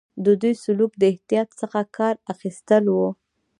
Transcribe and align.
د 0.25 0.27
دوی 0.41 0.53
سلوک 0.63 0.91
د 0.97 1.03
احتیاط 1.11 1.49
څخه 1.61 1.79
کار 1.97 2.15
اخیستل 2.33 2.83
وو. 2.95 3.09